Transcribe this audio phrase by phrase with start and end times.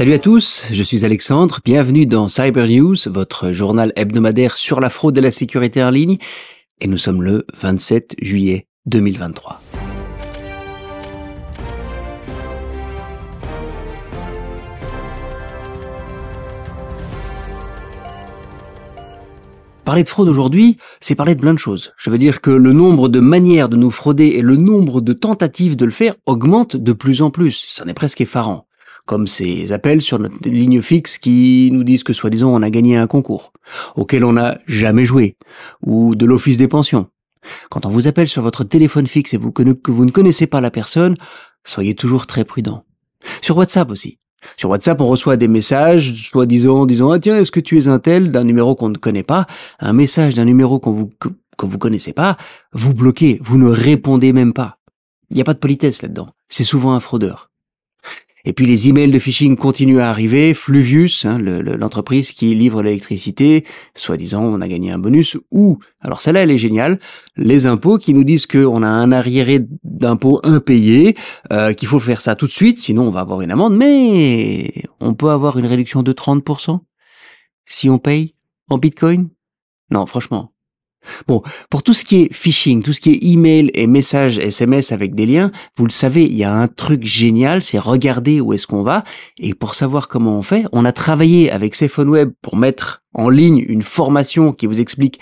[0.00, 4.88] Salut à tous, je suis Alexandre, bienvenue dans Cyber News, votre journal hebdomadaire sur la
[4.88, 6.16] fraude et la sécurité en ligne,
[6.80, 9.60] et nous sommes le 27 juillet 2023.
[19.84, 21.92] Parler de fraude aujourd'hui, c'est parler de plein de choses.
[21.98, 25.12] Je veux dire que le nombre de manières de nous frauder et le nombre de
[25.12, 27.66] tentatives de le faire augmente de plus en plus.
[27.68, 28.66] Ça est presque effarant.
[29.10, 32.96] Comme ces appels sur notre ligne fixe qui nous disent que soi-disant on a gagné
[32.96, 33.52] un concours,
[33.96, 35.36] auquel on n'a jamais joué,
[35.84, 37.08] ou de l'office des pensions.
[37.70, 40.70] Quand on vous appelle sur votre téléphone fixe et que vous ne connaissez pas la
[40.70, 41.16] personne,
[41.64, 42.84] soyez toujours très prudent.
[43.42, 44.20] Sur WhatsApp aussi.
[44.56, 47.98] Sur WhatsApp, on reçoit des messages, soi-disant, disant, ah tiens, est-ce que tu es un
[47.98, 49.48] tel d'un numéro qu'on ne connaît pas,
[49.80, 52.36] un message d'un numéro qu'on vous, que, vous connaissez pas,
[52.72, 54.78] vous bloquez, vous ne répondez même pas.
[55.30, 56.28] Il n'y a pas de politesse là-dedans.
[56.48, 57.49] C'est souvent un fraudeur.
[58.44, 60.54] Et puis les emails de phishing continuent à arriver.
[60.54, 65.36] Fluvius, hein, l'entreprise qui livre l'électricité, soi-disant on a gagné un bonus.
[65.50, 66.98] Ou, alors celle-là elle est géniale,
[67.36, 71.16] les impôts qui nous disent qu'on a un arriéré d'impôts impayé,
[71.52, 73.76] euh, qu'il faut faire ça tout de suite, sinon on va avoir une amende.
[73.76, 76.80] Mais on peut avoir une réduction de 30%
[77.66, 78.34] si on paye
[78.68, 79.28] en bitcoin?
[79.90, 80.52] Non, franchement,
[81.26, 84.92] Bon, pour tout ce qui est phishing, tout ce qui est email et messages SMS
[84.92, 88.52] avec des liens, vous le savez, il y a un truc génial, c'est regarder où
[88.52, 89.04] est-ce qu'on va.
[89.38, 93.64] Et pour savoir comment on fait, on a travaillé avec Web pour mettre en ligne
[93.66, 95.20] une formation qui vous explique,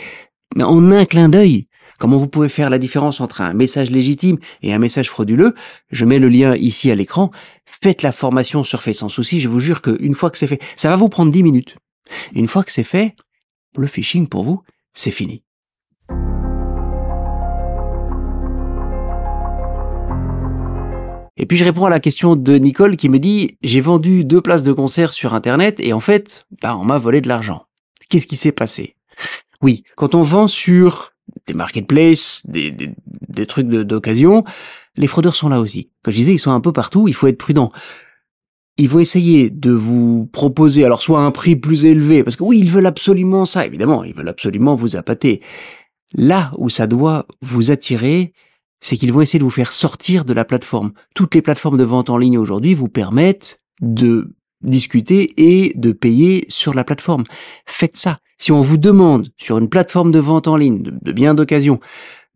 [0.61, 4.73] en un clin d'œil, comment vous pouvez faire la différence entre un message légitime et
[4.73, 5.55] un message frauduleux.
[5.91, 7.31] Je mets le lien ici à l'écran.
[7.67, 9.41] Faites la formation sur Fait sans souci.
[9.41, 11.77] Je vous jure qu'une fois que c'est fait, ça va vous prendre 10 minutes.
[12.35, 13.15] Une fois que c'est fait,
[13.77, 14.63] le phishing pour vous,
[14.95, 15.43] c'est fini.
[21.39, 24.41] Et puis je réponds à la question de Nicole qui me dit j'ai vendu deux
[24.41, 27.67] places de concert sur internet et en fait, bah, on m'a volé de l'argent.
[28.09, 28.97] Qu'est-ce qui s'est passé?
[29.63, 31.13] Oui, quand on vend sur
[31.47, 34.45] des marketplaces, des, des, trucs d'occasion,
[34.97, 35.91] les fraudeurs sont là aussi.
[36.03, 37.71] Comme je disais, ils sont un peu partout, il faut être prudent.
[38.77, 42.61] Ils vont essayer de vous proposer alors soit un prix plus élevé, parce que oui,
[42.61, 45.43] ils veulent absolument ça, évidemment, ils veulent absolument vous appâter.
[46.15, 48.33] Là où ça doit vous attirer,
[48.81, 50.93] c'est qu'ils vont essayer de vous faire sortir de la plateforme.
[51.15, 56.45] Toutes les plateformes de vente en ligne aujourd'hui vous permettent de discuter et de payer
[56.49, 57.25] sur la plateforme.
[57.67, 58.21] Faites ça.
[58.37, 61.81] Si on vous demande sur une plateforme de vente en ligne, de, biens d'occasion,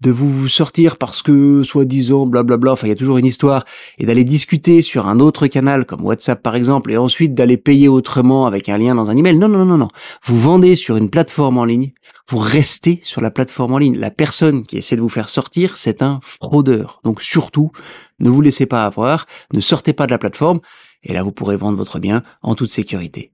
[0.02, 3.64] de vous sortir parce que, soi-disant, blablabla, enfin, il y a toujours une histoire,
[3.98, 7.86] et d'aller discuter sur un autre canal, comme WhatsApp par exemple, et ensuite d'aller payer
[7.86, 9.38] autrement avec un lien dans un email.
[9.38, 9.88] Non, non, non, non.
[10.24, 11.92] Vous vendez sur une plateforme en ligne,
[12.28, 13.96] vous restez sur la plateforme en ligne.
[13.96, 17.00] La personne qui essaie de vous faire sortir, c'est un fraudeur.
[17.04, 17.70] Donc surtout,
[18.18, 20.60] ne vous laissez pas avoir, ne sortez pas de la plateforme,
[21.04, 23.30] et là vous pourrez vendre votre bien en toute sécurité.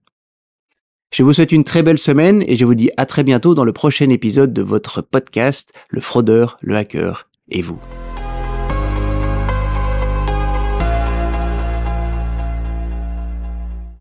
[1.10, 3.64] Je vous souhaite une très belle semaine et je vous dis à très bientôt dans
[3.64, 7.80] le prochain épisode de votre podcast Le fraudeur, le hacker et vous.